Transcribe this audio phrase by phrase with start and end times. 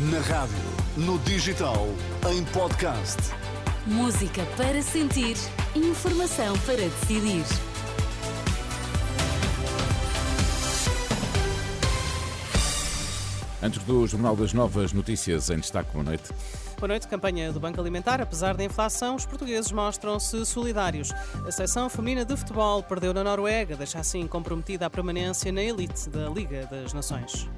[0.00, 0.54] Na rádio,
[0.96, 1.88] no digital,
[2.30, 3.16] em podcast.
[3.84, 5.36] Música para sentir,
[5.74, 7.44] informação para decidir.
[13.60, 16.30] Antes do Jornal das Novas Notícias em destaque, boa noite.
[16.78, 17.08] Boa noite.
[17.08, 18.20] Campanha do Banco Alimentar.
[18.20, 21.10] Apesar da inflação, os portugueses mostram-se solidários.
[21.44, 26.08] A seção feminina de futebol perdeu na Noruega, deixa assim comprometida a permanência na elite
[26.08, 27.48] da Liga das Nações.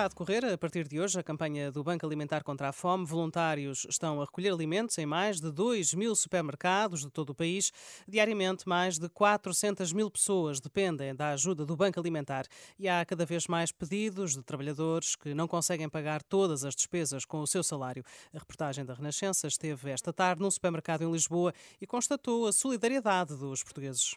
[0.00, 3.04] Está a decorrer, a partir de hoje, a campanha do Banco Alimentar contra a Fome.
[3.04, 7.70] Voluntários estão a recolher alimentos em mais de 2 mil supermercados de todo o país.
[8.08, 12.46] Diariamente, mais de 400 mil pessoas dependem da ajuda do Banco Alimentar.
[12.78, 17.26] E há cada vez mais pedidos de trabalhadores que não conseguem pagar todas as despesas
[17.26, 18.02] com o seu salário.
[18.32, 23.36] A reportagem da Renascença esteve esta tarde num supermercado em Lisboa e constatou a solidariedade
[23.36, 24.16] dos portugueses.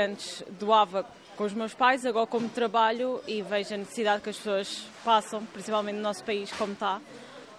[0.00, 1.04] Antes doava
[1.36, 5.44] com os meus pais, agora como trabalho e vejo a necessidade que as pessoas passam,
[5.46, 7.00] principalmente no nosso país como está,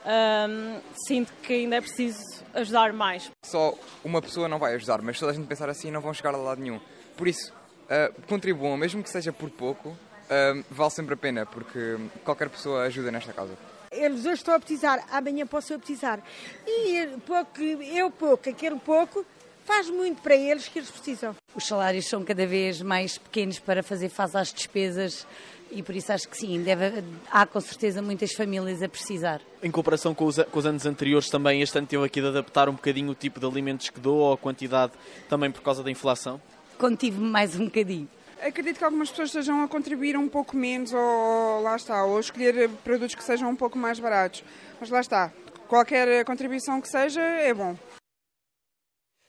[0.05, 2.19] um, sinto que ainda é preciso
[2.53, 3.29] ajudar mais.
[3.45, 6.13] Só uma pessoa não vai ajudar, mas se toda a gente pensar assim não vão
[6.13, 6.79] chegar a lado nenhum.
[7.15, 7.53] Por isso,
[7.85, 12.83] uh, contribuam, mesmo que seja por pouco, uh, vale sempre a pena, porque qualquer pessoa
[12.83, 13.55] ajuda nesta causa.
[13.91, 16.23] Eles hoje estão a precisar, amanhã posso eu precisar.
[16.65, 19.25] E pouco, eu pouco, aquele pouco,
[19.71, 21.33] faz muito para eles que eles precisam.
[21.55, 25.25] Os salários são cada vez mais pequenos para fazer face às despesas
[25.71, 29.39] e por isso acho que sim, deve, há com certeza muitas famílias a precisar.
[29.63, 32.67] Em comparação com os, com os, anos anteriores, também este ano teve aqui de adaptar
[32.67, 34.91] um bocadinho o tipo de alimentos que dou ou a quantidade
[35.29, 36.41] também por causa da inflação?
[36.77, 38.09] Contive-me mais um bocadinho.
[38.41, 42.69] Acredito que algumas pessoas estejam a contribuir um pouco menos ou lá está, ou escolher
[42.83, 44.43] produtos que sejam um pouco mais baratos.
[44.81, 45.31] Mas lá está,
[45.69, 47.77] qualquer contribuição que seja é bom.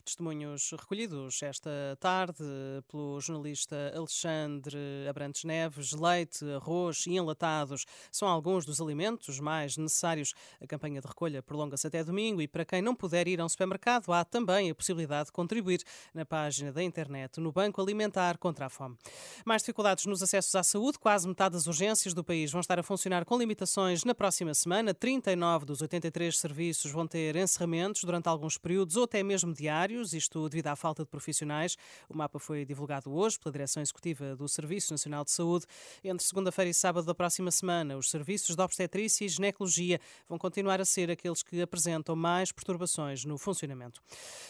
[0.04, 2.42] Testemunhos recolhidos esta tarde
[2.90, 4.76] pelo jornalista Alexandre
[5.08, 5.92] Abrantes Neves.
[5.92, 10.34] Leite, arroz e enlatados são alguns dos alimentos mais necessários.
[10.60, 13.48] A campanha de recolha prolonga-se até domingo e para quem não puder ir a um
[13.48, 18.66] supermercado, há também a possibilidade de contribuir na página da internet no Banco Alimentar contra
[18.66, 18.96] a Fome.
[19.44, 20.98] Mais dificuldades nos acessos à saúde.
[20.98, 24.92] Quase metade das urgências do país vão estar a funcionar com limitações na próxima semana.
[24.92, 30.48] 39 dos 83 serviços vão ter encerramentos durante alguns períodos ou até mesmo diários isto
[30.48, 31.76] devido à falta de profissionais.
[32.08, 35.66] O mapa foi divulgado hoje pela Direção Executiva do Serviço Nacional de Saúde.
[36.02, 40.80] Entre segunda-feira e sábado da próxima semana, os serviços de obstetrícia e ginecologia vão continuar
[40.80, 44.00] a ser aqueles que apresentam mais perturbações no funcionamento.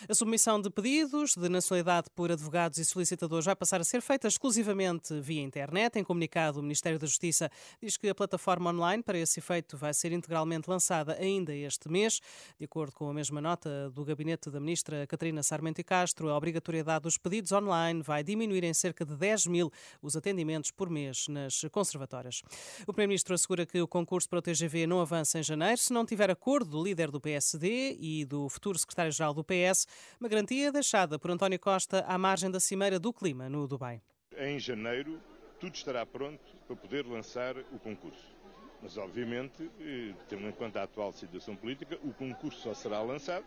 [0.09, 4.29] A submissão de pedidos de nacionalidade por advogados e solicitadores vai passar a ser feita
[4.29, 5.99] exclusivamente via internet.
[5.99, 9.95] Em comunicado, o Ministério da Justiça diz que a plataforma online para esse efeito vai
[9.95, 12.21] ser integralmente lançada ainda este mês.
[12.59, 16.29] De acordo com a mesma nota do gabinete da ministra Catarina Catarina Sarmento e Castro,
[16.29, 19.73] a obrigatoriedade dos pedidos online vai diminuir em cerca de 10 mil
[20.03, 22.43] os atendimentos por mês nas conservatórias.
[22.83, 26.05] O Primeiro-Ministro assegura que o concurso para o TGV não avança em janeiro se não
[26.05, 29.87] tiver acordo do líder do PSD e do futuro secretário-geral do PS,
[30.21, 34.03] uma garantia deixada por António Costa à margem da Cimeira do Clima no Dubai.
[34.37, 35.19] Em janeiro,
[35.59, 38.37] tudo estará pronto para poder lançar o concurso.
[38.83, 43.47] Mas, obviamente, eh, tendo em conta a atual situação política, o concurso só será lançado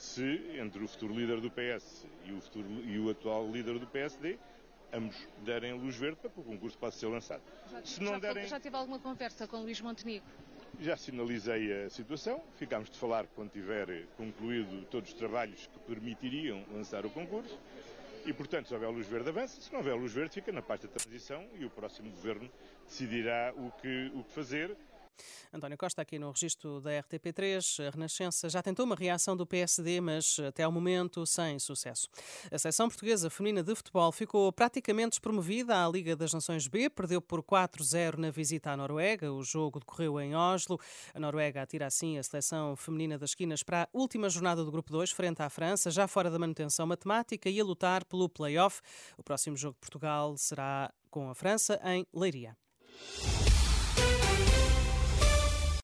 [0.00, 3.86] se entre o futuro líder do PS e o, futuro, e o atual líder do
[3.86, 4.38] PSD
[4.90, 7.42] ambos derem luz verde para que o concurso possa ser lançado.
[7.70, 8.48] Já, se não já, derem...
[8.48, 10.26] já teve alguma conversa com Luís Montenegro?
[10.80, 12.42] Já sinalizei a situação.
[12.56, 17.58] Ficámos de falar quando tiver concluído todos os trabalhos que permitiriam lançar o concurso.
[18.24, 19.60] E, portanto, se houver luz verde, avança.
[19.60, 22.50] Se não houver luz verde, fica na parte da transição e o próximo governo
[22.86, 24.74] decidirá o que, o que fazer.
[25.52, 30.00] António Costa, aqui no registro da RTP3, a Renascença já tentou uma reação do PSD,
[30.00, 32.08] mas até ao momento sem sucesso.
[32.50, 37.20] A seção portuguesa feminina de futebol ficou praticamente despromovida à Liga das Nações B, perdeu
[37.20, 39.32] por 4-0 na visita à Noruega.
[39.32, 40.78] O jogo decorreu em Oslo.
[41.14, 44.92] A Noruega atira assim a seleção feminina das esquinas para a última jornada do Grupo
[44.92, 48.80] 2, frente à França, já fora da manutenção matemática e a lutar pelo play-off.
[49.18, 52.56] O próximo jogo de Portugal será com a França em Leiria.